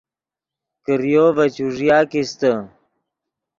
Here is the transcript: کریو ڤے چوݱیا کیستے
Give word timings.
کریو 0.85 1.25
ڤے 1.35 1.45
چوݱیا 1.55 1.97
کیستے 2.11 2.51